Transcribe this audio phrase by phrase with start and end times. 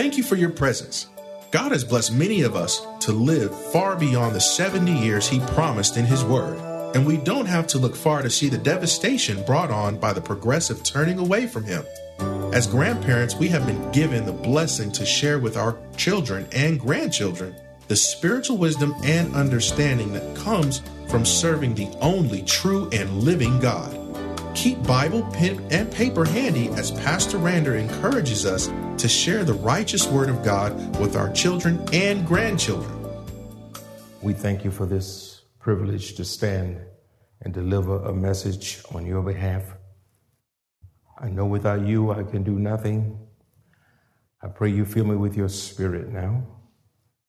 [0.00, 1.08] Thank you for your presence.
[1.50, 5.98] God has blessed many of us to live far beyond the 70 years He promised
[5.98, 6.58] in His Word.
[6.96, 10.20] And we don't have to look far to see the devastation brought on by the
[10.22, 11.84] progressive turning away from Him.
[12.54, 17.54] As grandparents, we have been given the blessing to share with our children and grandchildren
[17.88, 20.80] the spiritual wisdom and understanding that comes
[21.10, 23.94] from serving the only true and living God.
[24.54, 28.68] Keep Bible, pen, and paper handy as Pastor Rander encourages us
[29.00, 32.92] to share the righteous Word of God with our children and grandchildren.
[34.20, 36.78] We thank you for this privilege to stand
[37.40, 39.62] and deliver a message on your behalf.
[41.18, 43.18] I know without you I can do nothing.
[44.42, 46.46] I pray you fill me with your spirit now.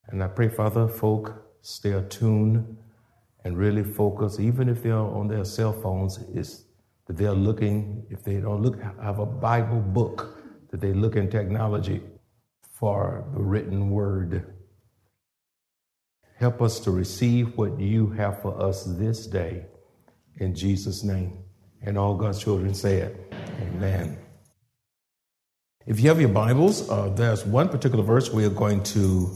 [0.08, 2.78] And I pray, Father, folk stay attuned
[3.46, 6.66] and really focus, even if they're on their cell phones, is
[7.08, 10.41] that they're looking, if they don't look, have a Bible book,
[10.72, 12.02] that they look in technology
[12.62, 14.54] for the written word.
[16.38, 19.66] Help us to receive what you have for us this day
[20.38, 21.44] in Jesus' name.
[21.84, 23.34] And all God's children say it.
[23.62, 24.18] Amen.
[25.86, 29.35] If you have your Bibles, uh, there's one particular verse we are going to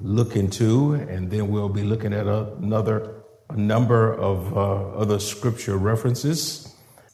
[0.00, 3.16] look into, and then we'll be looking at another
[3.48, 6.65] a number of uh, other scripture references.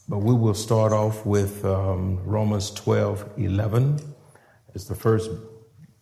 [0.08, 4.00] But we will start off with um, Romans 12 11.
[4.74, 5.30] It's the first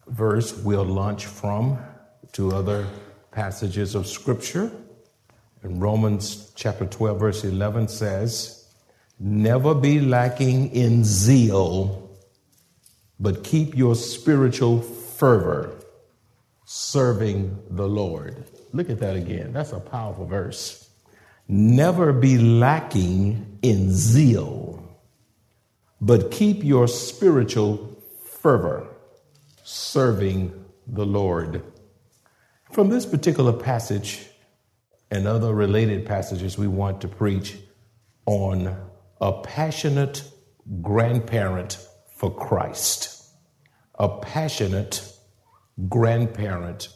[0.07, 1.79] verse we'll launch from
[2.33, 2.87] to other
[3.31, 4.70] passages of scripture.
[5.62, 8.67] And Romans chapter 12, verse 11 says,
[9.19, 12.11] Never be lacking in zeal,
[13.19, 15.77] but keep your spiritual fervor
[16.64, 18.45] serving the Lord.
[18.73, 19.53] Look at that again.
[19.53, 20.80] That's a powerful verse.
[21.53, 24.89] Never be lacking in zeal,
[26.01, 28.86] but keep your spiritual fervor
[29.64, 31.64] serving the Lord.
[32.70, 34.29] From this particular passage
[35.11, 37.57] and other related passages, we want to preach
[38.27, 38.77] on
[39.20, 40.23] a passionate
[40.80, 43.24] grandparent for Christ.
[43.98, 45.03] A passionate
[45.89, 46.91] grandparent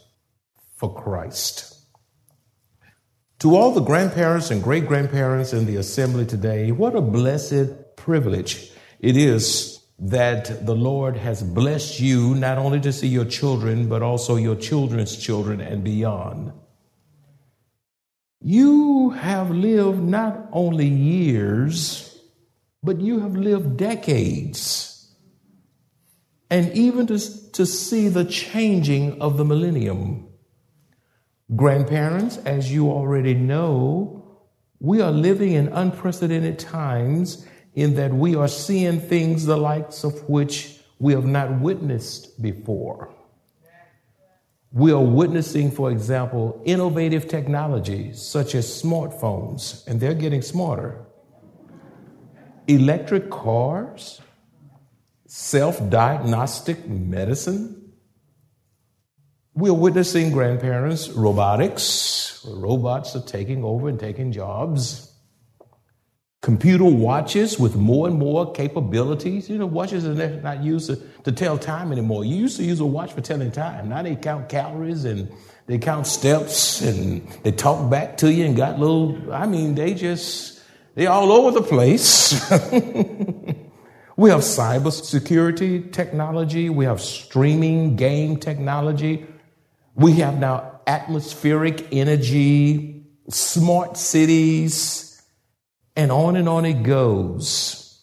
[0.77, 1.74] for Christ.
[3.45, 8.71] To all the grandparents and great grandparents in the assembly today, what a blessed privilege
[9.01, 14.01] it is that the Lord has blessed you not only to see your children, but
[14.01, 16.55] also your children's children and beyond.
[18.41, 22.19] You have lived not only years,
[22.83, 25.07] but you have lived decades.
[26.49, 27.19] And even to,
[27.53, 30.34] to see the changing of the millennium.
[31.55, 34.39] Grandparents, as you already know,
[34.81, 40.29] we are living in unprecedented times in that we are seeing things the likes of
[40.29, 43.13] which we have not witnessed before.
[44.73, 51.05] We are witnessing, for example, innovative technologies such as smartphones, and they're getting smarter.
[52.67, 54.21] Electric cars,
[55.27, 57.84] self diagnostic medicine,
[59.55, 65.13] we're witnessing grandparents, robotics, robots are taking over and taking jobs.
[66.43, 69.49] Computer watches with more and more capabilities.
[69.49, 72.25] You know, watches are not used to, to tell time anymore.
[72.25, 73.89] You used to use a watch for telling time.
[73.89, 75.33] Now they count calories and
[75.67, 79.95] they count steps and they talk back to you and got little, I mean, they
[79.95, 80.61] just,
[80.97, 82.33] they're all over the place.
[84.17, 86.69] we have cybersecurity technology.
[86.69, 89.27] We have streaming game technology.
[89.95, 95.23] We have now atmospheric energy, smart cities,
[95.97, 98.01] and on and on it goes.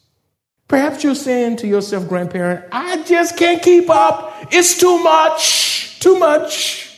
[0.67, 4.47] Perhaps you're saying to yourself, grandparent, I just can't keep up.
[4.51, 6.97] It's too much, too much.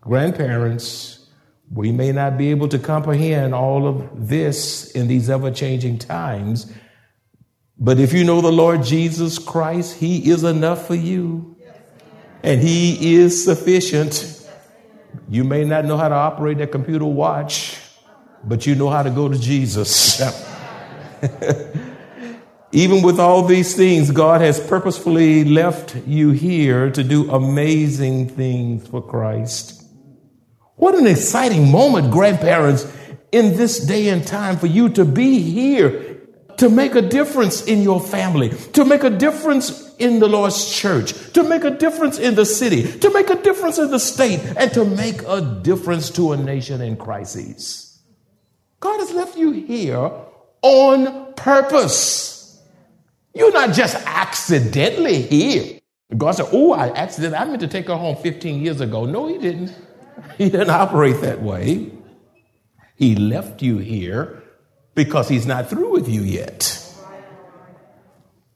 [0.00, 1.28] Grandparents,
[1.72, 6.72] we may not be able to comprehend all of this in these ever changing times,
[7.78, 11.55] but if you know the Lord Jesus Christ, He is enough for you
[12.46, 14.48] and He is sufficient.
[15.28, 17.76] You may not know how to operate that computer watch,
[18.44, 20.22] but you know how to go to Jesus.
[22.72, 28.86] Even with all these things, God has purposefully left you here to do amazing things
[28.86, 29.82] for Christ.
[30.76, 32.86] What an exciting moment, grandparents,
[33.32, 36.05] in this day and time for you to be here
[36.58, 41.12] to make a difference in your family, to make a difference in the Lord's church,
[41.32, 44.72] to make a difference in the city, to make a difference in the state, and
[44.72, 47.98] to make a difference to a nation in crises.
[48.80, 50.10] God has left you here
[50.62, 52.60] on purpose.
[53.34, 55.80] You're not just accidentally here.
[56.16, 59.04] God said, Oh, I accidentally, I meant to take her home 15 years ago.
[59.04, 59.74] No, he didn't.
[60.38, 61.92] He didn't operate that way.
[62.94, 64.42] He left you here
[64.96, 66.82] because he's not through with you yet.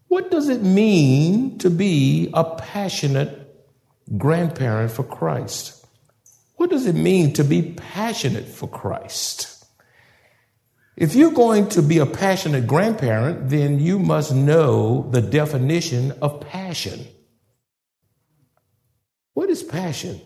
[0.08, 3.46] What does it mean to be a passionate
[4.16, 5.87] grandparent for Christ?
[6.56, 9.64] What does it mean to be passionate for Christ?
[10.96, 16.40] If you're going to be a passionate grandparent, then you must know the definition of
[16.40, 17.06] passion.
[19.34, 20.20] What is passion?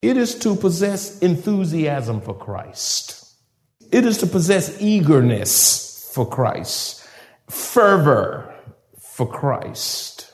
[0.00, 3.23] It is to possess enthusiasm for Christ.
[3.94, 7.06] It is to possess eagerness for Christ,
[7.48, 8.52] fervor
[8.98, 10.32] for Christ.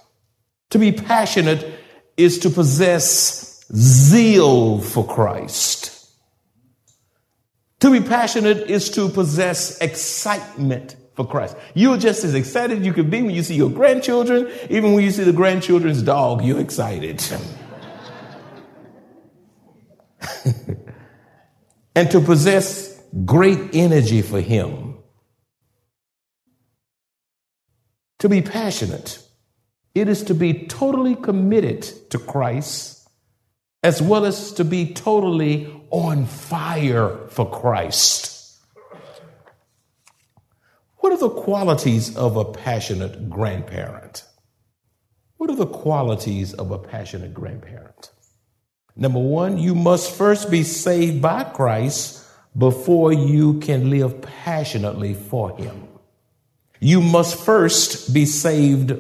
[0.71, 1.71] To be passionate
[2.17, 6.09] is to possess zeal for Christ.
[7.81, 11.55] To be passionate is to possess excitement for Christ.
[11.75, 15.11] You're just as excited you can be when you see your grandchildren, even when you
[15.11, 17.23] see the grandchildren's dog, you're excited.
[21.95, 22.90] and to possess
[23.25, 24.97] great energy for Him.
[28.21, 29.19] To be passionate,
[29.95, 33.01] it is to be totally committed to Christ
[33.83, 38.59] as well as to be totally on fire for Christ.
[40.99, 44.25] What are the qualities of a passionate grandparent?
[45.39, 48.11] What are the qualities of a passionate grandparent?
[48.95, 52.23] Number one, you must first be saved by Christ
[52.57, 55.89] before you can live passionately for Him.
[56.81, 58.95] You must first be saved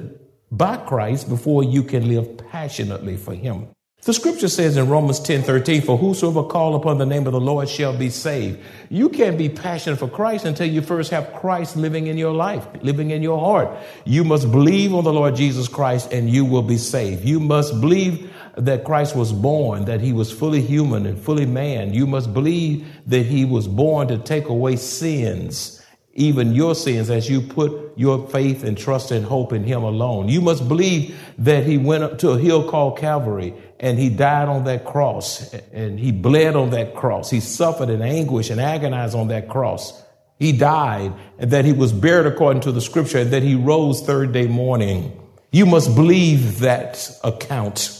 [0.50, 3.68] by Christ before you can live passionately for Him.
[4.02, 7.40] The scripture says in Romans 10 13, For whosoever call upon the name of the
[7.40, 8.58] Lord shall be saved.
[8.88, 12.66] You can't be passionate for Christ until you first have Christ living in your life,
[12.80, 13.76] living in your heart.
[14.06, 17.26] You must believe on the Lord Jesus Christ and you will be saved.
[17.26, 21.92] You must believe that Christ was born, that he was fully human and fully man.
[21.92, 25.76] You must believe that he was born to take away sins
[26.14, 30.28] even your sins as you put your faith and trust and hope in him alone.
[30.28, 34.48] You must believe that he went up to a hill called Calvary and he died
[34.48, 37.30] on that cross and he bled on that cross.
[37.30, 40.04] He suffered in anguish and agonized on that cross.
[40.38, 44.02] He died and that he was buried according to the scripture and that he rose
[44.02, 45.18] third day morning.
[45.50, 47.96] You must believe that account.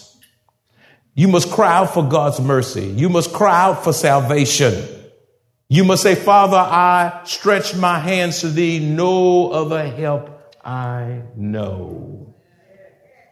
[1.14, 2.84] You must cry out for God's mercy.
[2.84, 4.74] You must cry out for salvation.
[5.70, 8.80] You must say, Father, I stretch my hands to thee.
[8.80, 12.34] No other help I know.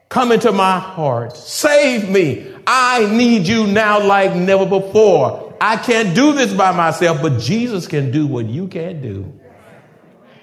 [0.09, 1.37] Come into my heart.
[1.37, 2.55] Save me.
[2.67, 5.57] I need you now like never before.
[5.61, 9.39] I can't do this by myself, but Jesus can do what you can't do.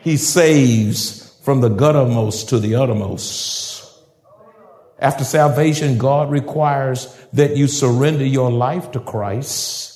[0.01, 3.75] He saves from the guttermost to the uttermost.
[4.99, 9.95] After salvation, God requires that you surrender your life to Christ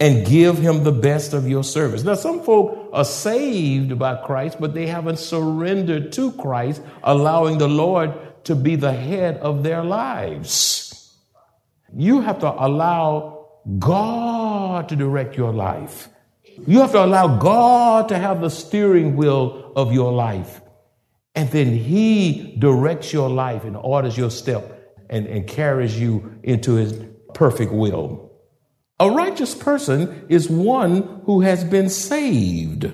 [0.00, 2.04] and give him the best of your service.
[2.04, 7.68] Now, some folk are saved by Christ, but they haven't surrendered to Christ, allowing the
[7.68, 8.12] Lord
[8.44, 11.16] to be the head of their lives.
[11.94, 13.48] You have to allow
[13.78, 16.08] God to direct your life.
[16.66, 20.60] You have to allow God to have the steering wheel of your life.
[21.34, 26.74] And then He directs your life and orders your step and, and carries you into
[26.74, 27.00] His
[27.34, 28.32] perfect will.
[29.00, 32.92] A righteous person is one who has been saved.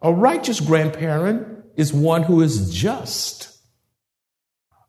[0.00, 3.57] A righteous grandparent is one who is just.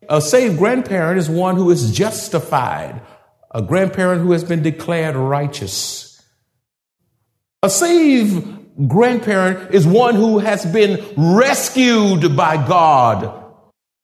[0.07, 3.01] A saved grandparent is one who is justified.
[3.51, 6.21] A grandparent who has been declared righteous.
[7.61, 13.35] A saved grandparent is one who has been rescued by God.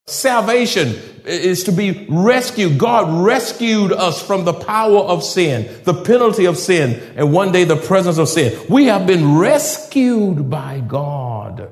[0.07, 2.77] Salvation is to be rescued.
[2.77, 7.63] God rescued us from the power of sin, the penalty of sin, and one day
[7.63, 8.59] the presence of sin.
[8.69, 11.71] We have been rescued by God.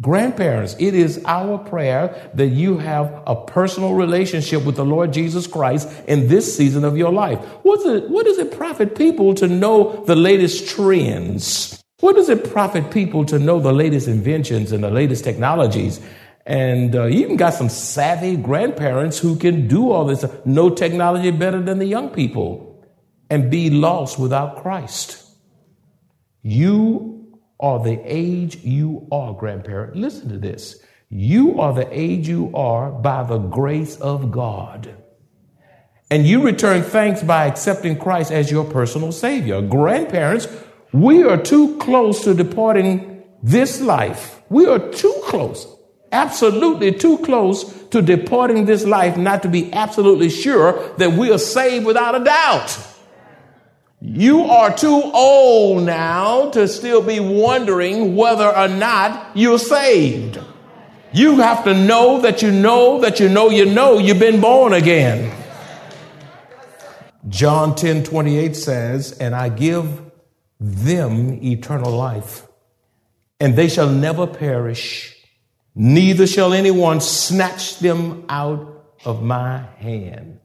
[0.00, 5.46] Grandparents, it is our prayer that you have a personal relationship with the Lord Jesus
[5.46, 7.38] Christ in this season of your life.
[7.62, 11.82] What's it, what does it profit people to know the latest trends?
[12.00, 16.00] What does it profit people to know the latest inventions and the latest technologies?
[16.46, 21.30] And uh, you even got some savvy grandparents who can do all this, know technology
[21.30, 22.84] better than the young people,
[23.30, 25.24] and be lost without Christ.
[26.42, 27.11] You
[27.62, 29.96] are the age you are, grandparent.
[29.96, 30.84] Listen to this.
[31.08, 34.94] You are the age you are by the grace of God.
[36.10, 39.62] And you return thanks by accepting Christ as your personal Savior.
[39.62, 40.48] Grandparents,
[40.92, 44.42] we are too close to departing this life.
[44.50, 45.66] We are too close.
[46.12, 51.38] absolutely too close to departing this life not to be absolutely sure that we are
[51.38, 52.91] saved without a doubt.
[54.04, 60.40] You are too old now to still be wondering whether or not you're saved.
[61.12, 64.72] You have to know that you know that you know you know you've been born
[64.72, 65.32] again.
[67.28, 70.02] John 10 28 says, And I give
[70.58, 72.44] them eternal life,
[73.38, 75.16] and they shall never perish,
[75.76, 80.40] neither shall anyone snatch them out of my hand.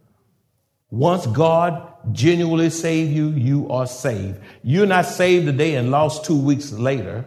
[0.89, 4.39] Once God genuinely saved you, you are saved.
[4.63, 7.25] You're not saved today and lost two weeks later.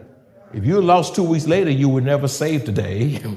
[0.55, 3.21] If you're lost two weeks later, you were never saved today.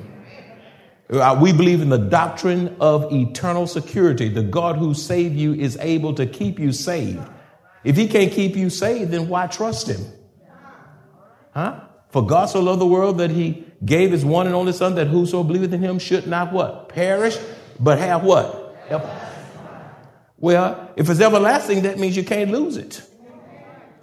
[1.10, 4.30] Uh, we believe in the doctrine of eternal security.
[4.30, 7.22] The God who saved you is able to keep you saved.
[7.84, 10.02] If he can't keep you saved, then why trust him?
[11.54, 11.82] Huh?
[12.10, 15.08] For God so loved the world that he gave his one and only son that
[15.08, 16.90] whoso believeth in him should not what?
[16.90, 17.38] Perish,
[17.80, 18.76] but have what?
[20.44, 23.02] Well, if it's everlasting, that means you can't lose it.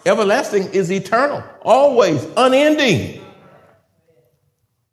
[0.07, 3.23] Everlasting is eternal, always, unending.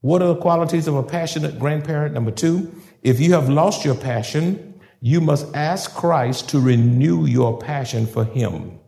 [0.02, 2.14] What are the qualities of a passionate grandparent?
[2.14, 7.58] Number two, if you have lost your passion, you must ask Christ to renew your
[7.58, 8.80] passion for Him.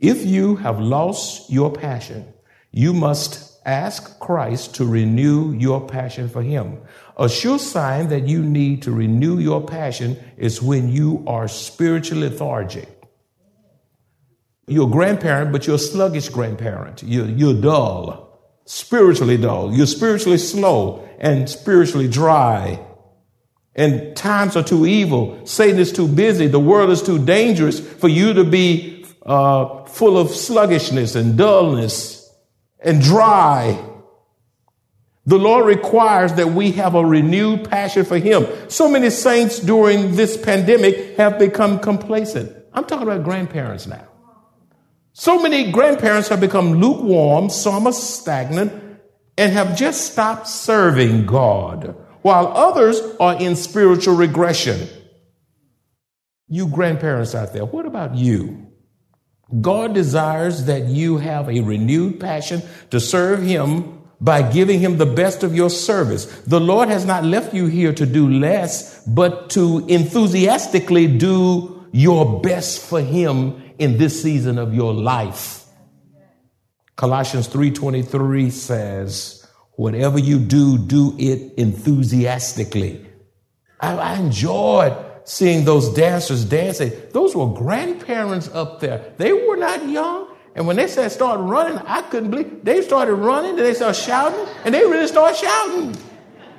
[0.00, 2.26] If you have lost your passion,
[2.72, 6.78] you must ask Christ to renew your passion for Him.
[7.16, 12.28] A sure sign that you need to renew your passion is when you are spiritually
[12.28, 12.88] lethargic.
[14.66, 17.02] You're a grandparent, but you're a sluggish grandparent.
[17.02, 18.28] You're, you're dull
[18.68, 19.74] spiritually dull.
[19.74, 22.78] You're spiritually slow and spiritually dry.
[23.74, 25.46] And times are too evil.
[25.46, 26.48] Satan is too busy.
[26.48, 32.17] The world is too dangerous for you to be uh, full of sluggishness and dullness
[32.80, 33.82] and dry.
[35.26, 38.46] The Lord requires that we have a renewed passion for Him.
[38.68, 42.54] So many saints during this pandemic have become complacent.
[42.72, 44.06] I'm talking about grandparents now.
[45.12, 48.72] So many grandparents have become lukewarm, some are stagnant,
[49.36, 54.88] and have just stopped serving God, while others are in spiritual regression.
[56.46, 58.67] You grandparents out there, what about you?
[59.60, 65.06] God desires that you have a renewed passion to serve Him by giving Him the
[65.06, 66.26] best of your service.
[66.42, 72.40] The Lord has not left you here to do less, but to enthusiastically do your
[72.40, 75.64] best for Him in this season of your life.
[76.96, 83.06] Colossians 3:23 says, "Whatever you do, do it enthusiastically."
[83.80, 84.92] I, I enjoyed
[85.28, 86.90] seeing those dancers dancing.
[87.12, 89.12] Those were grandparents up there.
[89.18, 90.26] They were not young.
[90.54, 94.00] And when they said start running, I couldn't believe they started running and they started
[94.00, 95.94] shouting and they really started shouting.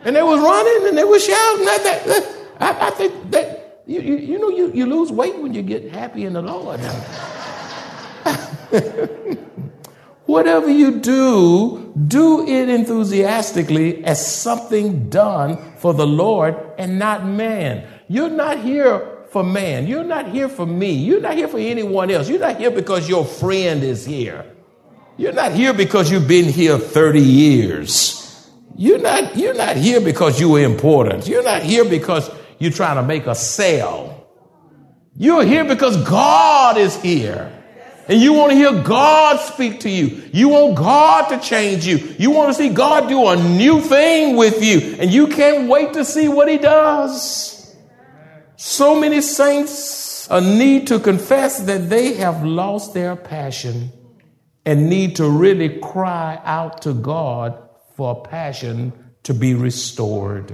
[0.04, 1.66] And they was running and they was shouting.
[1.68, 5.64] I, I, I think that you, you, you know, you, you lose weight when you
[5.64, 6.80] get happy in the Lord.
[10.28, 17.88] Whatever you do, do it enthusiastically as something done for the Lord and not man.
[18.10, 19.86] You're not here for man.
[19.86, 20.94] You're not here for me.
[20.94, 22.28] You're not here for anyone else.
[22.28, 24.46] You're not here because your friend is here.
[25.16, 28.50] You're not here because you've been here 30 years.
[28.76, 31.28] You're not, you're not here because you are important.
[31.28, 34.28] You're not here because you're trying to make a sale.
[35.16, 37.56] You're here because God is here.
[38.08, 40.24] And you want to hear God speak to you.
[40.34, 41.98] You want God to change you.
[42.18, 44.96] You want to see God do a new thing with you.
[45.00, 47.59] And you can't wait to see what He does.
[48.62, 53.90] So many saints need to confess that they have lost their passion
[54.66, 57.58] and need to really cry out to God
[57.96, 58.92] for passion
[59.24, 60.52] to be restored.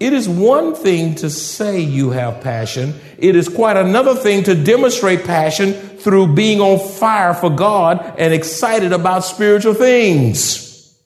[0.00, 2.98] It is one thing to say you have passion.
[3.18, 8.32] It is quite another thing to demonstrate passion through being on fire for God and
[8.32, 10.96] excited about spiritual things.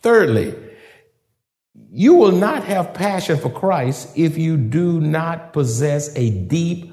[0.00, 0.54] Thirdly,
[1.96, 6.92] you will not have passion for Christ if you do not possess a deep,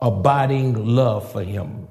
[0.00, 1.88] abiding love for Him.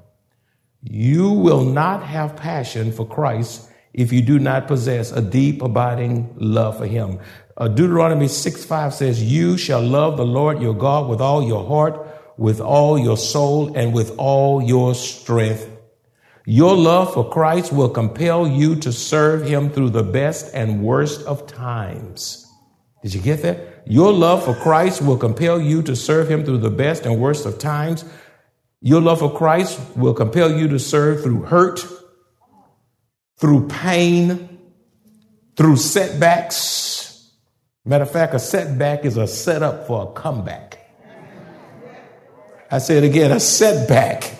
[0.82, 6.34] You will not have passion for Christ if you do not possess a deep, abiding
[6.36, 7.20] love for Him.
[7.56, 11.64] Uh, Deuteronomy 6 5 says, You shall love the Lord your God with all your
[11.64, 15.70] heart, with all your soul, and with all your strength.
[16.44, 21.24] Your love for Christ will compel you to serve him through the best and worst
[21.24, 22.46] of times.
[23.02, 23.82] Did you get that?
[23.86, 27.46] Your love for Christ will compel you to serve him through the best and worst
[27.46, 28.04] of times.
[28.80, 31.86] Your love for Christ will compel you to serve through hurt,
[33.38, 34.58] through pain,
[35.56, 36.98] through setbacks,
[37.88, 40.78] Matter of fact, a setback is a setup for a comeback.
[42.70, 44.30] I say it again a setback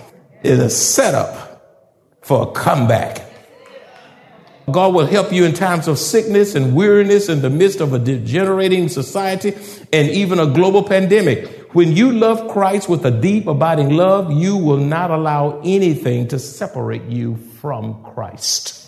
[0.42, 3.24] is a setup for a comeback.
[4.72, 7.98] God will help you in times of sickness and weariness in the midst of a
[7.98, 9.56] degenerating society
[9.92, 11.46] and even a global pandemic.
[11.74, 16.38] When you love Christ with a deep, abiding love, you will not allow anything to
[16.38, 18.86] separate you from Christ.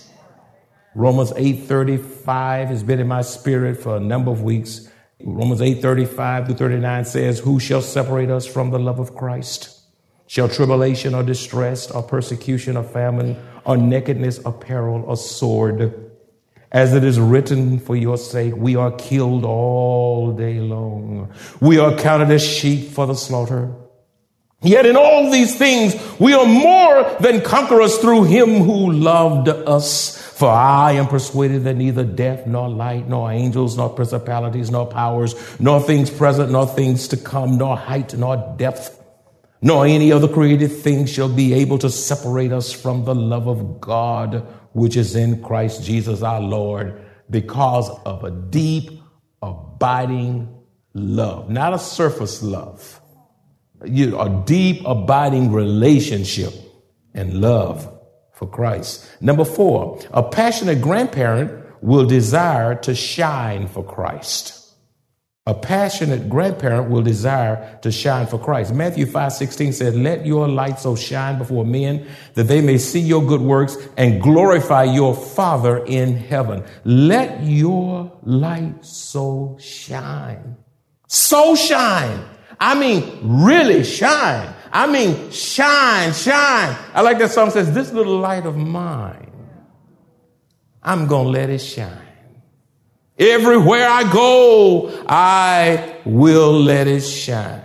[0.94, 4.88] Romans 8:35 has been in my spirit for a number of weeks.
[5.22, 9.76] Romans 8:35 to 39 says, "Who shall separate us from the love of Christ?
[10.26, 16.10] Shall tribulation or distress or persecution or famine or nakedness or peril or sword?
[16.72, 21.32] As it is written, for your sake we are killed all day long.
[21.60, 23.74] We are counted as sheep for the slaughter.
[24.62, 30.16] Yet in all these things we are more than conquerors through him who loved us.
[30.40, 35.34] For I am persuaded that neither death, nor light, nor angels, nor principalities, nor powers,
[35.60, 38.99] nor things present, nor things to come, nor height, nor depth,
[39.62, 43.80] nor any other created thing shall be able to separate us from the love of
[43.80, 49.00] God which is in Christ Jesus our Lord because of a deep,
[49.42, 50.48] abiding
[50.94, 53.00] love, not a surface love,
[53.84, 56.52] you a deep, abiding relationship
[57.14, 57.98] and love
[58.32, 59.06] for Christ.
[59.20, 64.59] Number four, a passionate grandparent will desire to shine for Christ.
[65.46, 68.74] A passionate grandparent will desire to shine for Christ.
[68.74, 73.00] Matthew 5 16 says, Let your light so shine before men that they may see
[73.00, 76.62] your good works and glorify your Father in heaven.
[76.84, 80.56] Let your light so shine.
[81.06, 82.22] So shine.
[82.60, 84.54] I mean, really shine.
[84.70, 86.76] I mean, shine, shine.
[86.92, 89.32] I like that song says, This little light of mine,
[90.82, 92.09] I'm going to let it shine.
[93.20, 97.62] Everywhere I go, I will let it shine.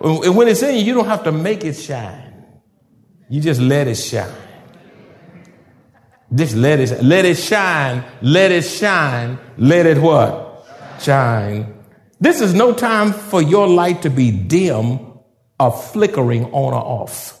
[0.00, 2.44] And when it's in you, you don't have to make it shine.
[3.28, 4.32] You just let it shine.
[6.32, 10.64] Just let it, let it shine, let it shine, let it what?
[11.00, 11.82] Shine.
[12.20, 15.00] This is no time for your light to be dim
[15.58, 17.40] or flickering on or off.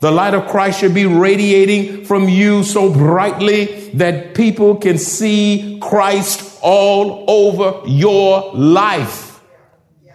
[0.00, 5.73] The light of Christ should be radiating from you so brightly that people can see
[5.94, 9.40] Christ all over your life.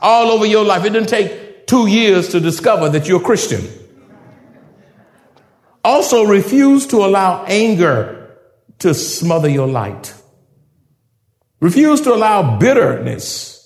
[0.01, 0.83] All over your life.
[0.83, 3.65] It didn't take two years to discover that you're a Christian.
[5.81, 8.37] Also, refuse to allow anger
[8.79, 10.13] to smother your light.
[11.61, 13.59] Refuse to allow bitterness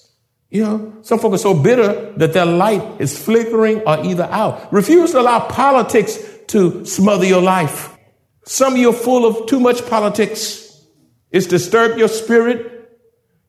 [0.54, 4.72] you know, some folks are so bitter that their light is flickering or either out.
[4.72, 7.98] Refuse to allow politics to smother your life.
[8.46, 10.63] Some of you are full of too much politics.
[11.34, 12.70] It's disturbed your spirit.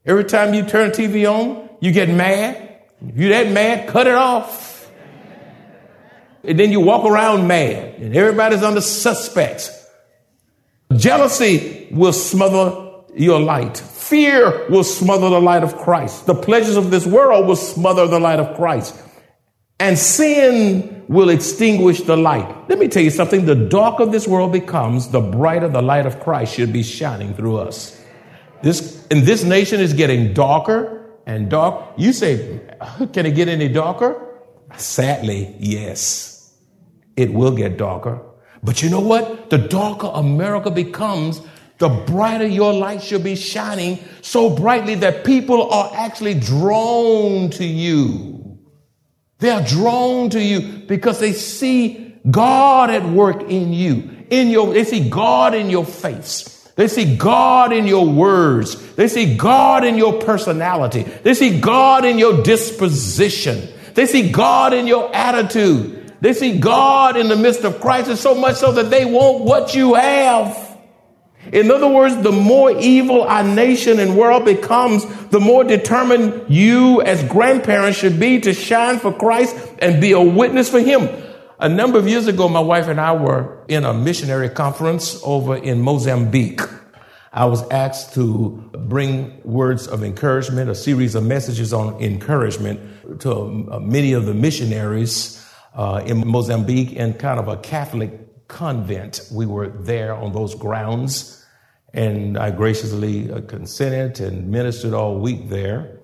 [0.07, 2.81] Every time you turn TV on, you get mad.
[3.07, 4.91] If you're that mad, cut it off.
[6.43, 9.71] And then you walk around mad, and everybody's under suspects.
[10.97, 13.79] Jealousy will smother your light.
[13.79, 16.27] Fear will smother the light of Christ.
[16.27, 18.95] The pleasures of this world will smother the light of Christ.
[19.79, 22.69] And sin will extinguish the light.
[22.69, 23.45] Let me tell you something.
[23.45, 27.59] The darker this world becomes, the brighter the light of Christ should be shining through
[27.59, 28.01] us.
[28.63, 31.95] This, and this nation is getting darker and dark.
[31.97, 32.61] You say,
[33.13, 34.41] can it get any darker?
[34.77, 36.55] Sadly, yes.
[37.17, 38.21] It will get darker.
[38.63, 39.51] But you know what?
[39.51, 41.43] The darker America becomes,
[41.79, 47.65] the brighter your light should be shining so brightly that people are actually drawn to
[47.65, 48.34] you.
[49.45, 54.25] They are drawn to you because they see God at work in you.
[54.31, 56.67] In your, they see God in your face.
[56.77, 58.95] They see God in your words.
[58.95, 61.03] They see God in your personality.
[61.03, 63.69] They see God in your disposition.
[63.93, 66.15] They see God in your attitude.
[66.23, 69.75] They see God in the midst of crisis so much so that they want what
[69.75, 70.57] you have.
[71.55, 77.01] In other words, the more evil our nation and world becomes, the more determined you
[77.03, 81.09] as grandparents should be to shine for Christ and be a witness for Him.
[81.61, 85.55] A number of years ago, my wife and I were in a missionary conference over
[85.55, 86.61] in Mozambique.
[87.33, 93.69] I was asked to bring words of encouragement, a series of messages on encouragement to
[93.71, 95.41] uh, many of the missionaries
[95.77, 99.21] uh, in Mozambique in kind of a Catholic convent.
[99.33, 101.44] We were there on those grounds,
[101.95, 106.01] and I graciously uh, consented and ministered all week there.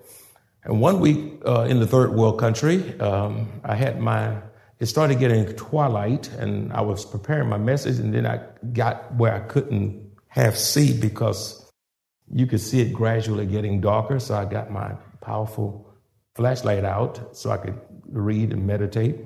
[0.63, 4.37] And one week uh, in the third world country, um, I had my,
[4.79, 8.39] it started getting twilight, and I was preparing my message, and then I
[8.71, 11.69] got where I couldn't have seat because
[12.33, 14.19] you could see it gradually getting darker.
[14.19, 15.93] So I got my powerful
[16.35, 19.17] flashlight out so I could read and meditate.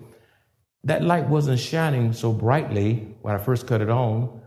[0.84, 4.42] That light wasn't shining so brightly when I first cut it on,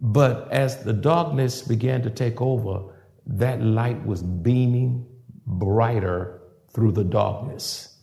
[0.00, 2.94] but as the darkness began to take over,
[3.26, 5.06] that light was beaming
[5.46, 6.40] brighter
[6.72, 7.98] through the darkness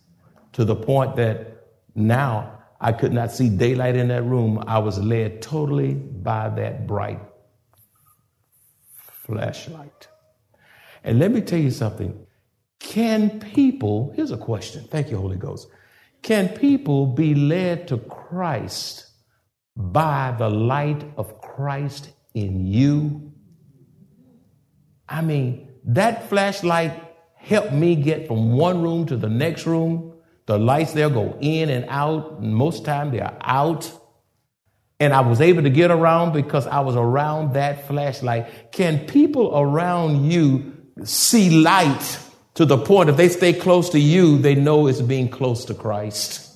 [0.54, 4.64] to the point that now I could not see daylight in that room.
[4.68, 7.20] I was led totally by that bright
[9.26, 10.08] flashlight.
[11.04, 12.26] And let me tell you something.
[12.80, 14.84] Can people, here's a question.
[14.90, 15.68] Thank you, Holy Ghost.
[16.22, 19.08] Can people be led to Christ
[19.76, 23.34] by the light of Christ in you?
[25.10, 30.14] I mean, that flashlight helped me get from one room to the next room.
[30.46, 32.44] The lights there go in and out.
[32.44, 33.92] Most time they are out.
[35.00, 38.72] And I was able to get around because I was around that flashlight.
[38.72, 42.20] Can people around you see light
[42.54, 45.74] to the point if they stay close to you, they know it's being close to
[45.74, 46.56] Christ?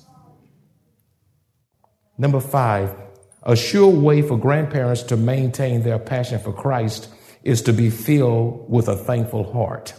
[2.16, 2.94] Number five,
[3.44, 7.08] a sure way for grandparents to maintain their passion for Christ
[7.42, 9.94] is to be filled with a thankful heart.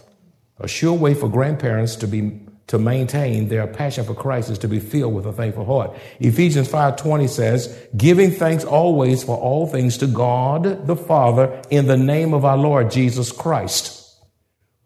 [0.58, 4.68] A sure way for grandparents to be to maintain their passion for Christ is to
[4.68, 5.94] be filled with a thankful heart.
[6.18, 11.98] Ephesians 5:20 says, "Giving thanks always for all things to God the Father in the
[11.98, 14.00] name of our Lord Jesus Christ."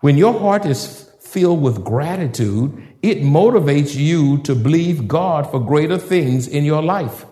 [0.01, 5.99] When your heart is filled with gratitude, it motivates you to believe God for greater
[5.99, 7.27] things in your life.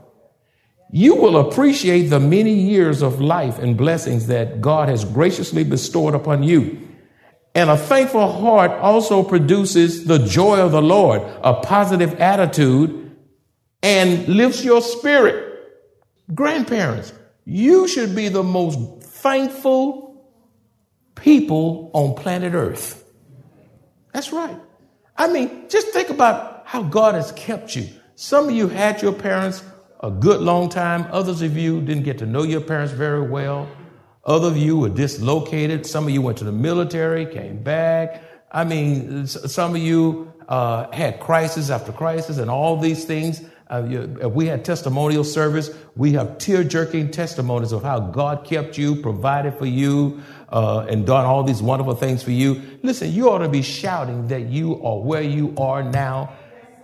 [0.91, 6.15] You will appreciate the many years of life and blessings that God has graciously bestowed
[6.15, 6.87] upon you.
[7.55, 13.17] And a thankful heart also produces the joy of the Lord, a positive attitude,
[13.83, 15.45] and lifts your spirit.
[16.35, 17.13] Grandparents,
[17.45, 20.27] you should be the most thankful
[21.15, 23.05] people on planet Earth.
[24.13, 24.57] That's right.
[25.17, 27.89] I mean, just think about how God has kept you.
[28.17, 29.63] Some of you had your parents
[30.01, 33.69] a good long time, others of you didn't get to know your parents very well.
[34.25, 35.87] Other of you were dislocated.
[35.87, 38.23] Some of you went to the military, came back.
[38.51, 43.43] I mean, some of you uh, had crisis after crisis and all these things.
[43.69, 48.79] Uh, you, we had testimonial service, we have tear jerking testimonies of how God kept
[48.79, 52.63] you, provided for you, uh, and done all these wonderful things for you.
[52.85, 56.33] Listen, you ought to be shouting that you are where you are now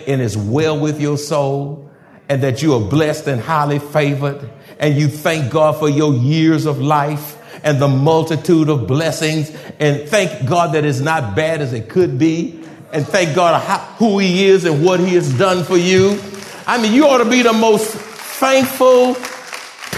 [0.09, 1.91] and is well with your soul
[2.33, 6.64] and that you are blessed and highly favored and you thank God for your years
[6.64, 11.75] of life and the multitude of blessings and thank God that it's not bad as
[11.75, 12.59] it could be
[12.90, 13.61] and thank God
[13.99, 16.18] who he is and what he has done for you.
[16.66, 19.14] I mean, you ought to be the most thankful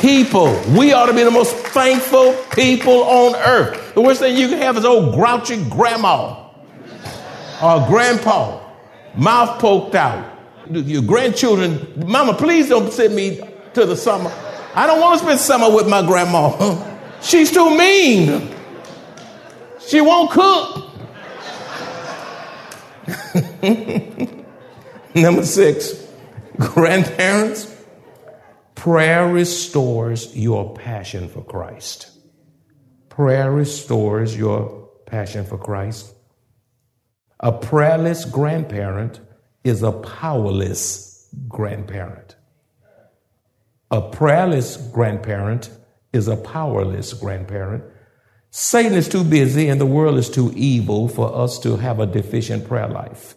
[0.01, 0.61] people.
[0.77, 3.95] We ought to be the most thankful people on earth.
[3.95, 6.49] The worst thing you can have is old grouchy grandma
[7.63, 8.61] or grandpa,
[9.15, 10.34] mouth poked out.
[10.71, 13.41] Your grandchildren, mama, please don't send me
[13.75, 14.33] to the summer.
[14.75, 16.93] I don't want to spend summer with my grandma.
[17.23, 18.55] She's too mean.
[19.87, 20.91] She won't cook.
[25.15, 26.07] Number six,
[26.59, 27.75] grandparents,
[28.75, 32.11] prayer restores your passion for Christ.
[33.09, 36.13] Prayer restores your passion for Christ.
[37.41, 39.21] A prayerless grandparent
[39.65, 42.37] is a powerless grandparent.
[43.91, 45.71] A prayerless grandparent
[46.13, 47.85] is a powerless grandparent.
[48.51, 52.07] Satan is too busy and the world is too evil for us to have a
[52.07, 53.35] deficient prayer life.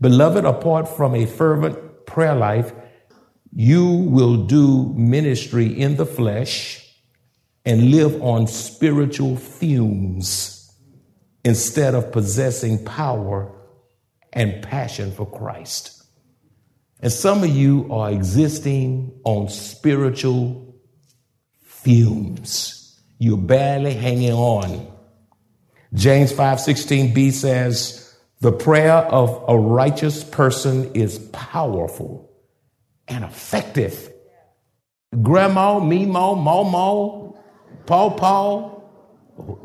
[0.00, 2.72] Beloved, apart from a fervent prayer life,
[3.52, 6.84] you will do ministry in the flesh
[7.64, 10.72] and live on spiritual fumes
[11.44, 13.52] instead of possessing power
[14.34, 16.02] and passion for Christ.
[17.00, 20.74] And some of you are existing on spiritual
[21.62, 23.00] fumes.
[23.18, 24.86] You're barely hanging on.
[25.92, 32.30] James 5:16b says, "The prayer of a righteous person is powerful
[33.06, 34.10] and effective."
[35.22, 37.36] Grandma, Mimo, Momo,
[37.86, 38.80] Paw Paw,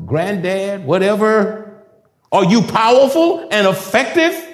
[0.06, 1.84] granddad, whatever.
[2.30, 4.46] Are you powerful and effective?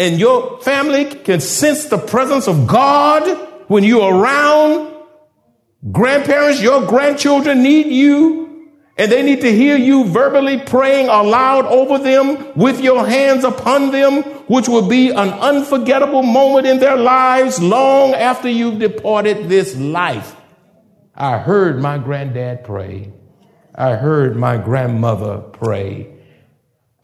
[0.00, 3.22] And your family can sense the presence of God
[3.68, 4.96] when you're around.
[5.92, 11.98] Grandparents, your grandchildren need you and they need to hear you verbally praying aloud over
[11.98, 17.62] them with your hands upon them, which will be an unforgettable moment in their lives
[17.62, 20.34] long after you've departed this life.
[21.14, 23.12] I heard my granddad pray
[23.74, 26.08] I heard my grandmother pray.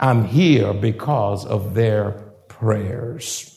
[0.01, 2.26] I'm here because of their
[2.59, 3.53] prayers.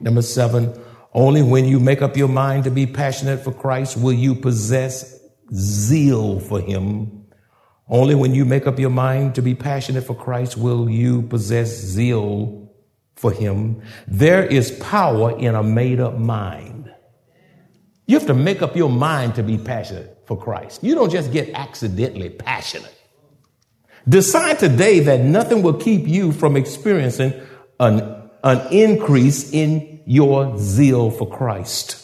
[0.00, 0.72] Number seven,
[1.12, 5.20] only when you make up your mind to be passionate for Christ will you possess
[5.52, 7.26] zeal for Him.
[7.88, 11.68] Only when you make up your mind to be passionate for Christ will you possess
[11.68, 12.72] zeal
[13.14, 13.82] for Him.
[14.08, 16.92] There is power in a made up mind.
[18.06, 20.82] You have to make up your mind to be passionate for Christ.
[20.82, 22.94] You don't just get accidentally passionate.
[24.06, 27.32] Decide today that nothing will keep you from experiencing
[27.84, 32.00] an, an increase in your zeal for Christ.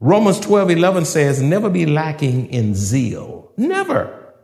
[0.00, 3.52] Romans 12 11 says, Never be lacking in zeal.
[3.56, 4.34] Never.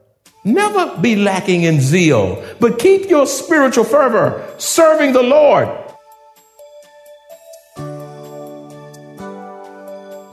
[0.45, 5.69] Never be lacking in zeal, but keep your spiritual fervor serving the Lord.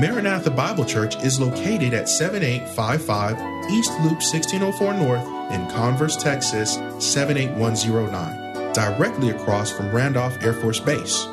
[0.00, 8.72] Maranatha Bible Church is located at 7855 East Loop 1604 North in Converse, Texas 78109,
[8.72, 11.26] directly across from Randolph Air Force Base.